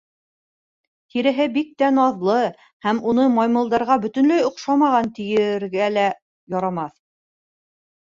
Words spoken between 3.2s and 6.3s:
маймылдарға бөтөнләй оҡшамаған тиергә лә